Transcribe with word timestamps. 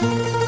thank 0.00 0.34
you 0.34 0.39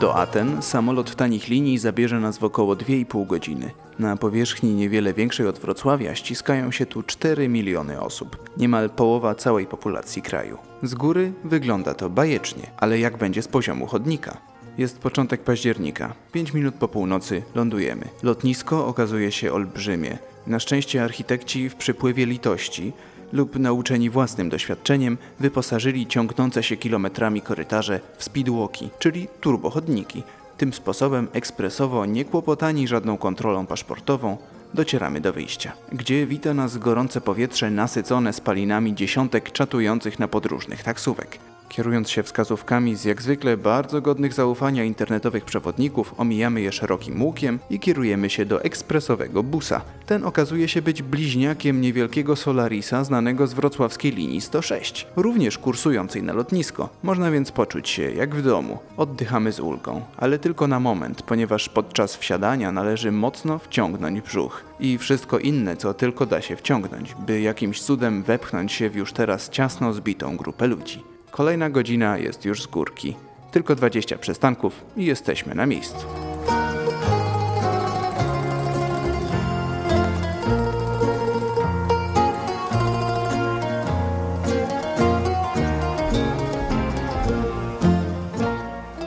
Do 0.00 0.14
Aten 0.14 0.62
samolot 0.62 1.14
tanich 1.14 1.48
linii 1.48 1.78
zabierze 1.78 2.20
nas 2.20 2.38
w 2.38 2.44
około 2.44 2.74
2,5 2.74 3.26
godziny. 3.26 3.70
Na 3.98 4.16
powierzchni 4.16 4.74
niewiele 4.74 5.14
większej 5.14 5.46
od 5.46 5.58
Wrocławia 5.58 6.14
ściskają 6.14 6.70
się 6.70 6.86
tu 6.86 7.02
4 7.02 7.48
miliony 7.48 8.00
osób, 8.00 8.50
niemal 8.56 8.90
połowa 8.90 9.34
całej 9.34 9.66
populacji 9.66 10.22
kraju. 10.22 10.58
Z 10.82 10.94
góry 10.94 11.32
wygląda 11.44 11.94
to 11.94 12.10
bajecznie, 12.10 12.70
ale 12.76 12.98
jak 12.98 13.16
będzie 13.16 13.42
z 13.42 13.48
poziomu 13.48 13.86
chodnika? 13.86 14.36
Jest 14.78 14.98
początek 14.98 15.42
października. 15.42 16.14
5 16.32 16.54
minut 16.54 16.74
po 16.74 16.88
północy 16.88 17.42
lądujemy. 17.54 18.08
Lotnisko 18.22 18.86
okazuje 18.86 19.32
się 19.32 19.52
olbrzymie. 19.52 20.18
Na 20.46 20.60
szczęście 20.60 21.04
architekci 21.04 21.68
w 21.68 21.74
przypływie 21.74 22.26
litości 22.26 22.92
lub 23.32 23.58
nauczeni 23.58 24.10
własnym 24.10 24.48
doświadczeniem 24.48 25.18
wyposażyli 25.40 26.06
ciągnące 26.06 26.62
się 26.62 26.76
kilometrami 26.76 27.42
korytarze 27.42 28.00
w 28.18 28.24
speedwalki, 28.24 28.90
czyli 28.98 29.28
turbochodniki. 29.40 30.22
Tym 30.56 30.72
sposobem 30.72 31.28
ekspresowo, 31.32 32.06
niekłopotani 32.06 32.88
żadną 32.88 33.16
kontrolą 33.16 33.66
paszportową, 33.66 34.36
docieramy 34.74 35.20
do 35.20 35.32
wyjścia, 35.32 35.72
gdzie 35.92 36.26
wita 36.26 36.54
nas 36.54 36.78
gorące 36.78 37.20
powietrze 37.20 37.70
nasycone 37.70 38.32
spalinami 38.32 38.94
dziesiątek 38.94 39.52
czatujących 39.52 40.18
na 40.18 40.28
podróżnych 40.28 40.82
taksówek. 40.82 41.38
Kierując 41.68 42.10
się 42.10 42.22
wskazówkami 42.22 42.96
z 42.96 43.04
jak 43.04 43.22
zwykle 43.22 43.56
bardzo 43.56 44.00
godnych 44.00 44.32
zaufania 44.32 44.84
internetowych 44.84 45.44
przewodników, 45.44 46.14
omijamy 46.18 46.60
je 46.60 46.72
szerokim 46.72 47.22
łukiem 47.22 47.58
i 47.70 47.80
kierujemy 47.80 48.30
się 48.30 48.44
do 48.44 48.62
ekspresowego 48.62 49.42
busa. 49.42 49.80
Ten 50.06 50.24
okazuje 50.24 50.68
się 50.68 50.82
być 50.82 51.02
bliźniakiem 51.02 51.80
niewielkiego 51.80 52.36
Solarisa 52.36 53.04
znanego 53.04 53.46
z 53.46 53.54
wrocławskiej 53.54 54.12
linii 54.12 54.40
106, 54.40 55.06
również 55.16 55.58
kursującej 55.58 56.22
na 56.22 56.32
lotnisko. 56.32 56.88
Można 57.02 57.30
więc 57.30 57.52
poczuć 57.52 57.88
się 57.88 58.10
jak 58.10 58.34
w 58.34 58.42
domu. 58.42 58.78
Oddychamy 58.96 59.52
z 59.52 59.60
ulgą, 59.60 60.02
ale 60.16 60.38
tylko 60.38 60.66
na 60.66 60.80
moment, 60.80 61.22
ponieważ 61.22 61.68
podczas 61.68 62.16
wsiadania 62.16 62.72
należy 62.72 63.12
mocno 63.12 63.58
wciągnąć 63.58 64.20
brzuch 64.20 64.64
i 64.80 64.98
wszystko 64.98 65.38
inne, 65.38 65.76
co 65.76 65.94
tylko 65.94 66.26
da 66.26 66.40
się 66.40 66.56
wciągnąć, 66.56 67.14
by 67.14 67.40
jakimś 67.40 67.82
cudem 67.82 68.22
wepchnąć 68.22 68.72
się 68.72 68.90
w 68.90 68.96
już 68.96 69.12
teraz 69.12 69.50
ciasno 69.50 69.92
zbitą 69.92 70.36
grupę 70.36 70.66
ludzi. 70.66 71.15
Kolejna 71.36 71.70
godzina 71.70 72.18
jest 72.18 72.44
już 72.44 72.62
z 72.62 72.66
górki. 72.66 73.16
Tylko 73.50 73.74
20 73.74 74.18
przystanków 74.18 74.84
i 74.96 75.04
jesteśmy 75.04 75.54
na 75.54 75.66
miejscu. 75.66 76.06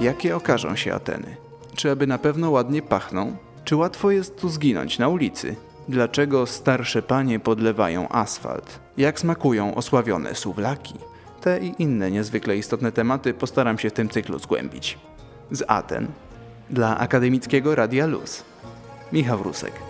Jakie 0.00 0.36
okażą 0.36 0.76
się 0.76 0.94
Ateny? 0.94 1.36
Czy 1.74 1.90
aby 1.90 2.06
na 2.06 2.18
pewno 2.18 2.50
ładnie 2.50 2.82
pachną? 2.82 3.36
Czy 3.64 3.76
łatwo 3.76 4.10
jest 4.10 4.40
tu 4.40 4.48
zginąć 4.48 4.98
na 4.98 5.08
ulicy? 5.08 5.56
Dlaczego 5.88 6.46
starsze 6.46 7.02
panie 7.02 7.40
podlewają 7.40 8.08
asfalt? 8.08 8.80
Jak 8.96 9.20
smakują 9.20 9.74
osławione 9.74 10.34
suwlaki? 10.34 10.94
Te 11.40 11.58
i 11.58 11.74
inne 11.78 12.10
niezwykle 12.10 12.56
istotne 12.56 12.92
tematy 12.92 13.34
postaram 13.34 13.78
się 13.78 13.90
w 13.90 13.92
tym 13.92 14.08
cyklu 14.08 14.38
zgłębić. 14.38 14.98
Z 15.50 15.64
Aten 15.68 16.06
dla 16.70 16.98
Akademickiego 16.98 17.74
Radia 17.74 18.06
Luz. 18.06 18.44
Michał 19.12 19.42
Rusek. 19.42 19.87